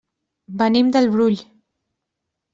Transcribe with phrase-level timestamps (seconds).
[0.61, 1.39] Venim del Brull.